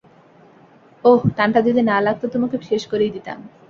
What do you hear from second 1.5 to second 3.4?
যদি না লাগত, তোমাকে শেষ করেই দিতাম।